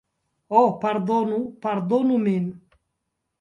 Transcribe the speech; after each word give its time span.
Ho, 0.53 0.61
pardonu, 0.85 1.37
pardonu 1.67 2.17
min! 2.25 2.49